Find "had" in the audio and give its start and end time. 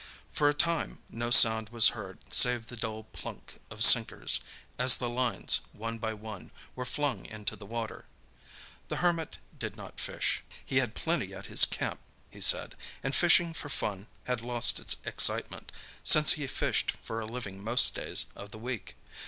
10.77-10.95, 14.23-14.41